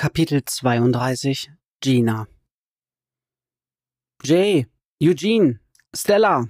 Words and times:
Kapitel 0.00 0.42
32 0.42 1.52
Gina 1.82 2.26
Jay, 4.24 4.66
Eugene, 4.98 5.60
Stella. 5.94 6.48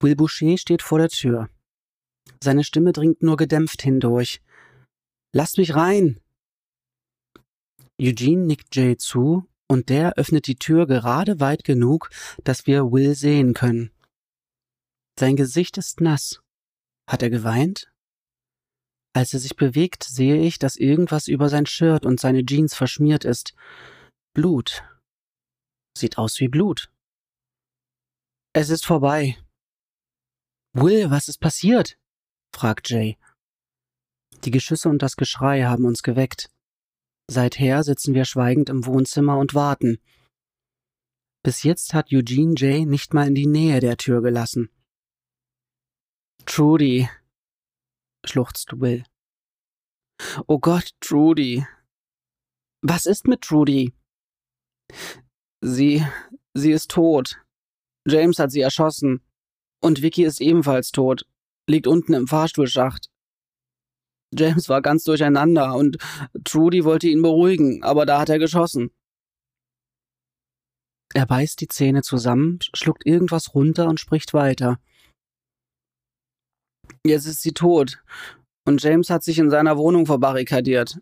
Will 0.00 0.16
Boucher 0.16 0.58
steht 0.58 0.82
vor 0.82 0.98
der 0.98 1.08
Tür. 1.08 1.48
Seine 2.42 2.64
Stimme 2.64 2.92
dringt 2.92 3.22
nur 3.22 3.36
gedämpft 3.36 3.82
hindurch. 3.82 4.42
Lasst 5.32 5.56
mich 5.56 5.76
rein! 5.76 6.20
Eugene 8.00 8.44
nickt 8.44 8.74
Jay 8.74 8.96
zu 8.96 9.48
und 9.68 9.88
der 9.88 10.14
öffnet 10.14 10.48
die 10.48 10.56
Tür 10.56 10.88
gerade 10.88 11.38
weit 11.38 11.62
genug, 11.62 12.10
dass 12.42 12.66
wir 12.66 12.90
Will 12.90 13.14
sehen 13.14 13.54
können. 13.54 13.92
Sein 15.16 15.36
Gesicht 15.36 15.78
ist 15.78 16.00
nass. 16.00 16.40
Hat 17.08 17.22
er 17.22 17.30
geweint? 17.30 17.93
Als 19.14 19.32
er 19.32 19.38
sich 19.38 19.54
bewegt, 19.54 20.02
sehe 20.02 20.40
ich, 20.40 20.58
dass 20.58 20.76
irgendwas 20.76 21.28
über 21.28 21.48
sein 21.48 21.66
Shirt 21.66 22.04
und 22.04 22.18
seine 22.18 22.44
Jeans 22.44 22.74
verschmiert 22.74 23.24
ist. 23.24 23.54
Blut. 24.34 24.82
Sieht 25.96 26.18
aus 26.18 26.40
wie 26.40 26.48
Blut. 26.48 26.90
Es 28.52 28.70
ist 28.70 28.84
vorbei. 28.84 29.38
Will, 30.72 31.10
was 31.10 31.28
ist 31.28 31.38
passiert? 31.38 31.96
fragt 32.52 32.90
Jay. 32.90 33.16
Die 34.44 34.50
Geschüsse 34.50 34.88
und 34.88 35.00
das 35.00 35.16
Geschrei 35.16 35.62
haben 35.62 35.84
uns 35.84 36.02
geweckt. 36.02 36.50
Seither 37.30 37.84
sitzen 37.84 38.14
wir 38.14 38.24
schweigend 38.24 38.68
im 38.68 38.84
Wohnzimmer 38.84 39.38
und 39.38 39.54
warten. 39.54 39.98
Bis 41.44 41.62
jetzt 41.62 41.94
hat 41.94 42.12
Eugene 42.12 42.54
Jay 42.56 42.84
nicht 42.84 43.14
mal 43.14 43.28
in 43.28 43.34
die 43.34 43.46
Nähe 43.46 43.78
der 43.78 43.96
Tür 43.96 44.22
gelassen. 44.22 44.70
Trudy, 46.46 47.08
schluchzt 48.24 48.80
Will. 48.80 49.04
Oh 50.46 50.58
Gott, 50.58 50.90
Trudy. 51.00 51.66
Was 52.82 53.06
ist 53.06 53.26
mit 53.26 53.42
Trudy? 53.42 53.92
Sie, 55.60 56.04
sie 56.52 56.72
ist 56.72 56.90
tot. 56.90 57.40
James 58.06 58.38
hat 58.38 58.50
sie 58.50 58.60
erschossen. 58.60 59.22
Und 59.80 60.02
Vicky 60.02 60.24
ist 60.24 60.40
ebenfalls 60.40 60.92
tot. 60.92 61.26
Liegt 61.66 61.86
unten 61.86 62.14
im 62.14 62.26
Fahrstuhlschacht. 62.26 63.10
James 64.36 64.68
war 64.68 64.82
ganz 64.82 65.04
durcheinander 65.04 65.74
und 65.74 65.98
Trudy 66.44 66.84
wollte 66.84 67.08
ihn 67.08 67.22
beruhigen, 67.22 67.82
aber 67.82 68.04
da 68.04 68.20
hat 68.20 68.28
er 68.28 68.38
geschossen. 68.38 68.90
Er 71.14 71.26
beißt 71.26 71.60
die 71.60 71.68
Zähne 71.68 72.02
zusammen, 72.02 72.58
schluckt 72.74 73.06
irgendwas 73.06 73.54
runter 73.54 73.86
und 73.86 74.00
spricht 74.00 74.34
weiter. 74.34 74.80
Jetzt 77.06 77.26
ist 77.26 77.42
sie 77.42 77.52
tot. 77.52 78.02
Und 78.66 78.82
James 78.82 79.10
hat 79.10 79.22
sich 79.22 79.38
in 79.38 79.50
seiner 79.50 79.76
Wohnung 79.76 80.06
verbarrikadiert. 80.06 81.00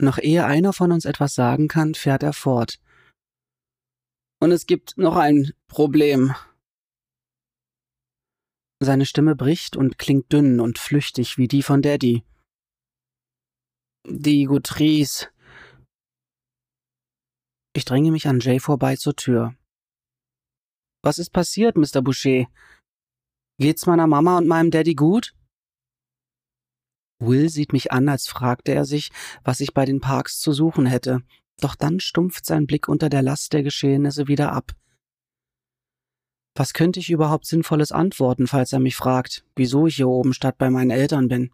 Noch 0.00 0.18
ehe 0.18 0.44
einer 0.44 0.72
von 0.72 0.92
uns 0.92 1.04
etwas 1.04 1.34
sagen 1.34 1.68
kann, 1.68 1.94
fährt 1.94 2.22
er 2.22 2.32
fort. 2.32 2.80
Und 4.40 4.50
es 4.50 4.66
gibt 4.66 4.98
noch 4.98 5.16
ein 5.16 5.52
Problem. 5.68 6.34
Seine 8.82 9.06
Stimme 9.06 9.36
bricht 9.36 9.76
und 9.76 9.98
klingt 9.98 10.30
dünn 10.32 10.60
und 10.60 10.78
flüchtig 10.78 11.38
wie 11.38 11.48
die 11.48 11.62
von 11.62 11.80
Daddy. 11.80 12.24
Die 14.06 14.44
Gutrice. 14.44 15.28
Ich 17.74 17.84
dränge 17.84 18.10
mich 18.10 18.26
an 18.28 18.40
Jay 18.40 18.60
vorbei 18.60 18.96
zur 18.96 19.16
Tür. 19.16 19.54
Was 21.02 21.18
ist 21.18 21.30
passiert, 21.30 21.76
Mr. 21.76 22.02
Boucher? 22.02 22.48
Geht's 23.58 23.86
meiner 23.86 24.06
Mama 24.06 24.38
und 24.38 24.46
meinem 24.46 24.70
Daddy 24.70 24.94
gut? 24.94 25.34
Will 27.18 27.48
sieht 27.48 27.72
mich 27.72 27.92
an, 27.92 28.08
als 28.08 28.28
fragte 28.28 28.72
er 28.72 28.84
sich, 28.84 29.10
was 29.42 29.60
ich 29.60 29.72
bei 29.72 29.86
den 29.86 30.00
Parks 30.00 30.38
zu 30.38 30.52
suchen 30.52 30.84
hätte, 30.84 31.22
doch 31.60 31.74
dann 31.74 32.00
stumpft 32.00 32.44
sein 32.44 32.66
Blick 32.66 32.88
unter 32.88 33.08
der 33.08 33.22
Last 33.22 33.54
der 33.54 33.62
Geschehnisse 33.62 34.28
wieder 34.28 34.52
ab. 34.52 34.72
Was 36.54 36.74
könnte 36.74 37.00
ich 37.00 37.10
überhaupt 37.10 37.46
Sinnvolles 37.46 37.92
antworten, 37.92 38.46
falls 38.46 38.72
er 38.72 38.80
mich 38.80 38.96
fragt, 38.96 39.44
wieso 39.56 39.86
ich 39.86 39.96
hier 39.96 40.08
oben 40.08 40.34
statt 40.34 40.58
bei 40.58 40.70
meinen 40.70 40.90
Eltern 40.90 41.28
bin? 41.28 41.50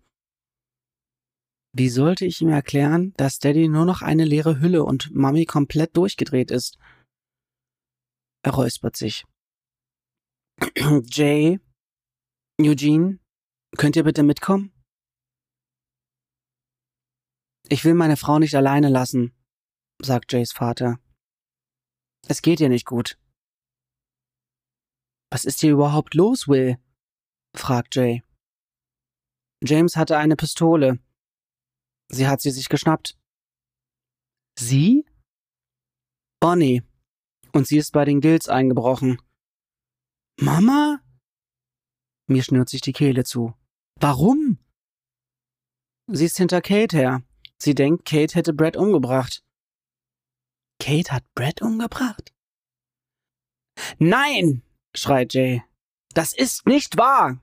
Wie 1.75 1.89
sollte 1.89 2.27
ich 2.27 2.41
ihm 2.41 2.51
erklären, 2.51 3.15
dass 3.17 3.39
Daddy 3.39 3.69
nur 3.69 3.85
noch 3.85 4.03
eine 4.03 4.25
leere 4.25 4.61
Hülle 4.61 4.85
und 4.85 5.15
Mami 5.15 5.47
komplett 5.47 5.97
durchgedreht 5.97 6.51
ist? 6.51 6.79
Er 8.45 8.53
räuspert 8.53 8.97
sich. 8.97 9.25
Jay, 11.11 11.59
Eugene, 12.61 13.19
könnt 13.77 13.97
ihr 13.97 14.05
bitte 14.05 14.23
mitkommen? 14.23 14.73
Ich 17.69 17.85
will 17.85 17.95
meine 17.95 18.17
Frau 18.17 18.39
nicht 18.39 18.55
alleine 18.55 18.89
lassen, 18.89 19.35
sagt 20.01 20.33
Jays 20.33 20.53
Vater. 20.53 20.99
Es 22.29 22.43
geht 22.43 22.61
ihr 22.61 22.69
nicht 22.69 22.87
gut. 22.87 23.19
Was 25.31 25.45
ist 25.45 25.61
hier 25.61 25.73
überhaupt 25.73 26.15
los, 26.15 26.47
Will? 26.47 26.79
fragt 27.57 27.97
Jay. 27.97 28.23
James 29.65 29.97
hatte 29.97 30.19
eine 30.19 30.37
Pistole. 30.37 30.99
Sie 32.09 32.29
hat 32.29 32.41
sie 32.41 32.51
sich 32.51 32.69
geschnappt. 32.69 33.19
Sie? 34.59 35.07
Bonnie. 36.41 36.83
Und 37.53 37.67
sie 37.67 37.79
ist 37.79 37.93
bei 37.93 38.05
den 38.05 38.21
Gills 38.21 38.49
eingebrochen. 38.49 39.21
Mama? 40.39 41.01
Mir 42.29 42.43
schnürt 42.43 42.69
sich 42.69 42.81
die 42.81 42.93
Kehle 42.93 43.25
zu. 43.25 43.55
Warum? 44.01 44.59
Sie 46.09 46.25
ist 46.25 46.37
hinter 46.37 46.61
Kate 46.61 46.97
her. 46.97 47.23
Sie 47.59 47.75
denkt, 47.75 48.05
Kate 48.05 48.35
hätte 48.35 48.53
Brad 48.53 48.77
umgebracht. 48.77 49.45
Kate 50.81 51.13
hat 51.13 51.25
Brad 51.35 51.63
umgebracht? 51.63 52.33
Nein! 53.99 54.63
schreit 54.95 55.33
Jay. 55.33 55.63
Das 56.13 56.33
ist 56.35 56.67
nicht 56.67 56.97
wahr! 56.97 57.43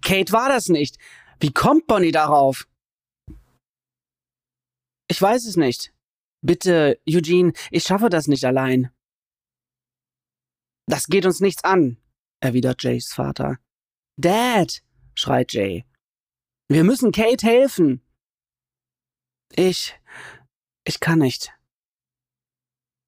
Kate 0.00 0.32
war 0.32 0.48
das 0.48 0.68
nicht. 0.68 0.98
Wie 1.40 1.52
kommt 1.52 1.86
Bonnie 1.86 2.12
darauf? 2.12 2.68
Ich 5.08 5.20
weiß 5.20 5.44
es 5.46 5.56
nicht. 5.56 5.92
Bitte, 6.40 7.00
Eugene, 7.08 7.52
ich 7.70 7.84
schaffe 7.84 8.08
das 8.08 8.26
nicht 8.26 8.44
allein. 8.44 8.90
Das 10.86 11.06
geht 11.06 11.26
uns 11.26 11.40
nichts 11.40 11.64
an, 11.64 12.01
erwidert 12.42 12.82
Jays 12.82 13.12
Vater. 13.12 13.58
Dad, 14.16 14.82
schreit 15.14 15.52
Jay. 15.52 15.84
Wir 16.68 16.84
müssen 16.84 17.12
Kate 17.12 17.46
helfen. 17.46 18.02
Ich. 19.54 19.98
Ich 20.84 21.00
kann 21.00 21.20
nicht. 21.20 21.52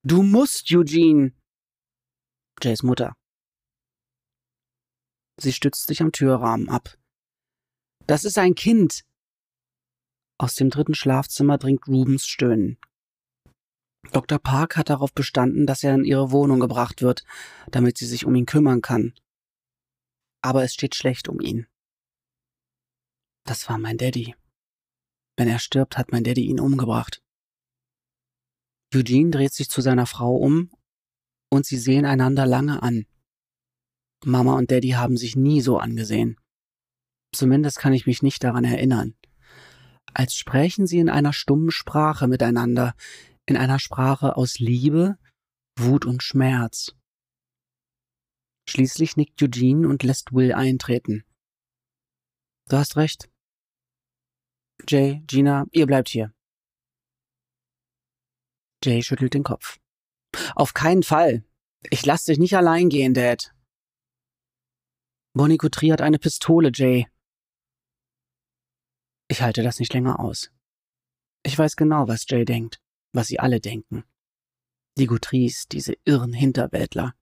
Du 0.02 0.22
musst, 0.22 0.70
Eugene. 0.70 1.32
Jays 2.62 2.82
Mutter. 2.82 3.14
Sie 5.40 5.52
stützt 5.52 5.86
sich 5.88 6.00
am 6.00 6.12
Türrahmen 6.12 6.68
ab. 6.68 6.96
Das 8.06 8.24
ist 8.24 8.38
ein 8.38 8.54
Kind. 8.54 9.04
Aus 10.38 10.54
dem 10.54 10.70
dritten 10.70 10.94
Schlafzimmer 10.94 11.58
dringt 11.58 11.88
Rubens 11.88 12.26
Stöhnen. 12.26 12.78
Dr. 14.12 14.38
Park 14.38 14.76
hat 14.76 14.90
darauf 14.90 15.12
bestanden, 15.12 15.66
dass 15.66 15.82
er 15.82 15.94
in 15.94 16.04
ihre 16.04 16.30
Wohnung 16.30 16.60
gebracht 16.60 17.02
wird, 17.02 17.24
damit 17.70 17.96
sie 17.96 18.06
sich 18.06 18.26
um 18.26 18.34
ihn 18.34 18.46
kümmern 18.46 18.82
kann. 18.82 19.14
Aber 20.44 20.62
es 20.62 20.74
steht 20.74 20.94
schlecht 20.94 21.30
um 21.30 21.40
ihn. 21.40 21.66
Das 23.46 23.66
war 23.70 23.78
mein 23.78 23.96
Daddy. 23.96 24.34
Wenn 25.38 25.48
er 25.48 25.58
stirbt, 25.58 25.96
hat 25.96 26.12
mein 26.12 26.22
Daddy 26.22 26.44
ihn 26.44 26.60
umgebracht. 26.60 27.22
Eugene 28.94 29.30
dreht 29.30 29.54
sich 29.54 29.70
zu 29.70 29.80
seiner 29.80 30.04
Frau 30.04 30.36
um 30.36 30.70
und 31.50 31.64
sie 31.64 31.78
sehen 31.78 32.04
einander 32.04 32.44
lange 32.44 32.82
an. 32.82 33.06
Mama 34.22 34.54
und 34.58 34.70
Daddy 34.70 34.90
haben 34.90 35.16
sich 35.16 35.34
nie 35.34 35.62
so 35.62 35.78
angesehen. 35.78 36.38
Zumindest 37.34 37.78
kann 37.78 37.94
ich 37.94 38.06
mich 38.06 38.22
nicht 38.22 38.44
daran 38.44 38.64
erinnern. 38.64 39.16
Als 40.12 40.34
sprechen 40.34 40.86
sie 40.86 40.98
in 40.98 41.08
einer 41.08 41.32
stummen 41.32 41.70
Sprache 41.70 42.28
miteinander, 42.28 42.94
in 43.46 43.56
einer 43.56 43.78
Sprache 43.78 44.36
aus 44.36 44.58
Liebe, 44.58 45.16
Wut 45.78 46.04
und 46.04 46.22
Schmerz. 46.22 46.94
Schließlich 48.68 49.16
nickt 49.16 49.42
Eugene 49.42 49.88
und 49.88 50.02
lässt 50.02 50.32
Will 50.32 50.52
eintreten. 50.52 51.24
Du 52.68 52.76
hast 52.76 52.96
recht. 52.96 53.30
Jay, 54.88 55.22
Gina, 55.26 55.66
ihr 55.72 55.86
bleibt 55.86 56.08
hier. 56.08 56.34
Jay 58.82 59.02
schüttelt 59.02 59.34
den 59.34 59.44
Kopf. 59.44 59.78
Auf 60.54 60.74
keinen 60.74 61.02
Fall. 61.02 61.44
Ich 61.90 62.04
lass 62.06 62.24
dich 62.24 62.38
nicht 62.38 62.56
allein 62.56 62.88
gehen, 62.88 63.14
Dad. 63.14 63.54
Bonnie 65.34 65.58
Coutry 65.58 65.88
hat 65.88 66.00
eine 66.00 66.18
Pistole, 66.18 66.70
Jay. 66.72 67.06
Ich 69.28 69.42
halte 69.42 69.62
das 69.62 69.78
nicht 69.78 69.92
länger 69.92 70.20
aus. 70.20 70.50
Ich 71.42 71.58
weiß 71.58 71.76
genau, 71.76 72.08
was 72.08 72.24
Jay 72.28 72.44
denkt, 72.44 72.80
was 73.12 73.26
sie 73.28 73.38
alle 73.38 73.60
denken. 73.60 74.04
Die 74.96 75.06
Goutrys, 75.06 75.66
diese 75.68 75.94
irren 76.04 76.32
Hinterwäldler. 76.32 77.14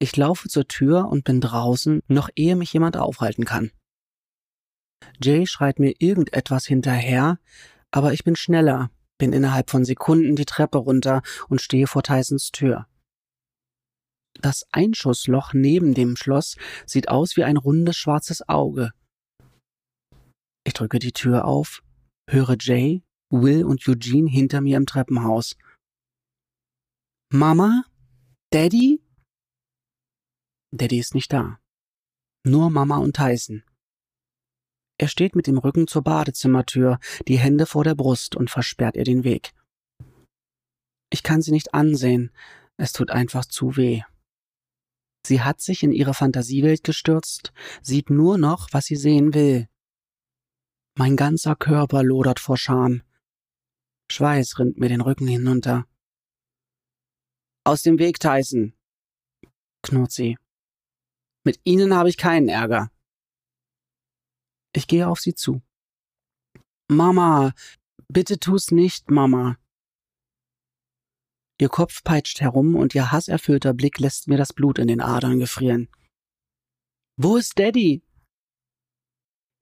Ich 0.00 0.16
laufe 0.16 0.48
zur 0.48 0.68
Tür 0.68 1.08
und 1.08 1.24
bin 1.24 1.40
draußen, 1.40 2.02
noch 2.06 2.28
ehe 2.36 2.54
mich 2.54 2.72
jemand 2.72 2.96
aufhalten 2.96 3.44
kann. 3.44 3.72
Jay 5.20 5.46
schreit 5.46 5.78
mir 5.78 5.94
irgendetwas 5.98 6.66
hinterher, 6.66 7.38
aber 7.90 8.12
ich 8.12 8.22
bin 8.22 8.36
schneller, 8.36 8.90
bin 9.18 9.32
innerhalb 9.32 9.70
von 9.70 9.84
Sekunden 9.84 10.36
die 10.36 10.44
Treppe 10.44 10.78
runter 10.78 11.22
und 11.48 11.60
stehe 11.60 11.86
vor 11.86 12.02
Tysons 12.02 12.52
Tür. 12.52 12.86
Das 14.40 14.66
Einschussloch 14.70 15.52
neben 15.52 15.94
dem 15.94 16.14
Schloss 16.14 16.56
sieht 16.86 17.08
aus 17.08 17.36
wie 17.36 17.42
ein 17.42 17.56
rundes 17.56 17.96
schwarzes 17.96 18.48
Auge. 18.48 18.92
Ich 20.64 20.74
drücke 20.74 21.00
die 21.00 21.12
Tür 21.12 21.44
auf, 21.44 21.82
höre 22.30 22.56
Jay, 22.60 23.02
Will 23.30 23.64
und 23.64 23.86
Eugene 23.88 24.30
hinter 24.30 24.60
mir 24.60 24.76
im 24.76 24.86
Treppenhaus. 24.86 25.56
Mama? 27.32 27.84
Daddy? 28.50 29.02
Daddy 30.70 30.98
ist 30.98 31.14
nicht 31.14 31.32
da. 31.32 31.58
Nur 32.44 32.70
Mama 32.70 32.98
und 32.98 33.16
Tyson. 33.16 33.64
Er 34.98 35.08
steht 35.08 35.36
mit 35.36 35.46
dem 35.46 35.58
Rücken 35.58 35.86
zur 35.86 36.02
Badezimmertür, 36.02 36.98
die 37.26 37.38
Hände 37.38 37.66
vor 37.66 37.84
der 37.84 37.94
Brust 37.94 38.34
und 38.36 38.50
versperrt 38.50 38.96
ihr 38.96 39.04
den 39.04 39.24
Weg. 39.24 39.52
Ich 41.10 41.22
kann 41.22 41.40
sie 41.40 41.52
nicht 41.52 41.72
ansehen, 41.72 42.32
es 42.76 42.92
tut 42.92 43.10
einfach 43.10 43.44
zu 43.44 43.76
weh. 43.76 44.02
Sie 45.26 45.40
hat 45.40 45.60
sich 45.60 45.82
in 45.82 45.92
ihre 45.92 46.14
Fantasiewelt 46.14 46.84
gestürzt, 46.84 47.52
sieht 47.82 48.10
nur 48.10 48.38
noch, 48.38 48.68
was 48.72 48.86
sie 48.86 48.96
sehen 48.96 49.34
will. 49.34 49.68
Mein 50.96 51.16
ganzer 51.16 51.54
Körper 51.54 52.02
lodert 52.02 52.40
vor 52.40 52.56
Scham. 52.56 53.02
Schweiß 54.10 54.58
rinnt 54.58 54.78
mir 54.78 54.88
den 54.88 55.00
Rücken 55.00 55.28
hinunter. 55.28 55.86
Aus 57.64 57.82
dem 57.82 57.98
Weg, 57.98 58.18
Tyson, 58.20 58.74
knurrt 59.82 60.12
sie. 60.12 60.36
Mit 61.48 61.62
Ihnen 61.64 61.94
habe 61.94 62.10
ich 62.10 62.18
keinen 62.18 62.50
Ärger. 62.50 62.92
Ich 64.74 64.86
gehe 64.86 65.08
auf 65.08 65.18
sie 65.18 65.34
zu. 65.34 65.62
Mama, 66.88 67.54
bitte 68.06 68.38
tu's 68.38 68.70
nicht, 68.70 69.10
Mama. 69.10 69.56
Ihr 71.58 71.70
Kopf 71.70 72.04
peitscht 72.04 72.42
herum 72.42 72.76
und 72.76 72.94
ihr 72.94 73.12
hasserfüllter 73.12 73.72
Blick 73.72 73.98
lässt 73.98 74.28
mir 74.28 74.36
das 74.36 74.52
Blut 74.52 74.78
in 74.78 74.88
den 74.88 75.00
Adern 75.00 75.38
gefrieren. 75.38 75.88
Wo 77.16 77.38
ist 77.38 77.58
Daddy? 77.58 78.02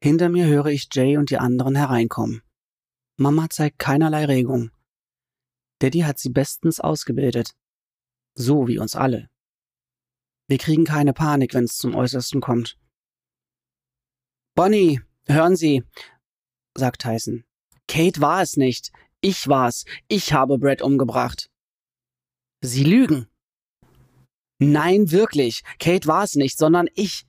Hinter 0.03 0.29
mir 0.29 0.49
höre 0.49 0.67
ich 0.67 0.89
Jay 0.93 1.17
und 1.17 1.31
die 1.31 1.39
anderen 1.39 1.77
hereinkommen. 1.77 2.43
Mama 3.17 3.49
zeigt 3.49 3.79
keinerlei 3.79 4.25
Regung. 4.25 4.73
Daddy 5.79 6.01
hat 6.01 6.19
sie 6.19 6.31
bestens 6.31 6.81
ausgebildet. 6.81 7.55
So 8.35 8.67
wie 8.67 8.81
uns 8.81 8.97
alle. 8.97 9.31
Wir 10.49 10.59
kriegen 10.59 10.85
keine 10.85 11.13
Panik, 11.13 11.55
wenn 11.55 11.65
es 11.65 11.77
zum 11.77 11.95
Äußersten 11.95 12.41
kommt. 12.41 12.79
Bonnie, 14.55 15.01
hören 15.27 15.57
Sie, 15.57 15.83
sagt 16.77 17.03
Tyson. 17.03 17.45
Kate 17.89 18.21
war 18.21 18.43
es 18.43 18.57
nicht. 18.57 18.93
Ich 19.21 19.49
war's. 19.49 19.85
Ich 20.09 20.33
habe 20.33 20.59
Brad 20.59 20.83
umgebracht. 20.83 21.51
Sie 22.61 22.85
lügen. 22.85 23.29
Nein, 24.59 25.11
wirklich. 25.11 25.63
Kate 25.79 26.07
war 26.07 26.25
es 26.25 26.35
nicht, 26.35 26.57
sondern 26.59 26.89
ich. 26.95 27.27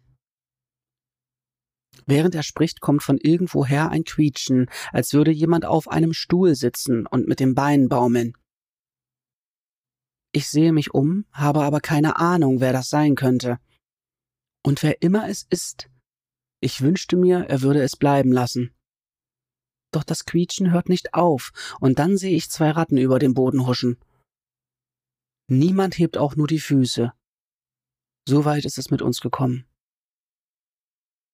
Während 2.06 2.36
er 2.36 2.44
spricht, 2.44 2.80
kommt 2.80 3.04
von 3.04 3.18
irgendwoher 3.18 3.90
ein 3.90 4.06
Quietschen, 4.06 4.70
als 4.94 5.14
würde 5.14 5.32
jemand 5.32 5.66
auf 5.66 5.90
einem 5.90 6.14
Stuhl 6.14 6.56
sitzen 6.56 7.06
und 7.06 7.28
mit 7.28 7.40
den 7.40 7.54
Beinen 7.54 7.90
baumeln. 7.90 8.34
Ich 10.32 10.50
sehe 10.50 10.74
mich 10.74 10.94
um, 10.94 11.26
habe 11.32 11.62
aber 11.62 11.80
keine 11.80 12.18
Ahnung, 12.18 12.60
wer 12.60 12.74
das 12.74 12.90
sein 12.90 13.16
könnte. 13.16 13.60
Und 14.64 14.84
wer 14.84 15.02
immer 15.02 15.30
es 15.30 15.48
ist, 15.50 15.90
ich 16.60 16.82
wünschte 16.82 17.16
mir, 17.16 17.46
er 17.50 17.62
würde 17.62 17.82
es 17.82 17.96
bleiben 17.96 18.32
lassen. 18.32 18.74
Doch 19.92 20.04
das 20.04 20.26
Quietschen 20.26 20.72
hört 20.72 20.90
nicht 20.90 21.14
auf, 21.14 21.52
und 21.80 22.00
dann 22.00 22.18
sehe 22.18 22.36
ich 22.36 22.50
zwei 22.50 22.72
Ratten 22.72 22.98
über 22.98 23.20
dem 23.20 23.34
Boden 23.34 23.66
huschen. 23.66 23.98
Niemand 25.50 25.98
hebt 25.98 26.18
auch 26.18 26.36
nur 26.36 26.48
die 26.48 26.60
Füße. 26.60 27.14
So 28.28 28.44
weit 28.44 28.66
ist 28.66 28.78
es 28.78 28.92
mit 28.92 29.02
uns 29.02 29.22
gekommen. 29.22 29.66